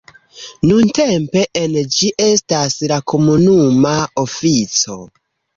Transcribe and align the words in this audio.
Nuntempe 0.69 1.43
en 1.61 1.75
ĝi 1.97 2.09
estas 2.29 2.79
la 2.93 2.99
komunuma 3.13 3.95
ofico. 4.27 4.99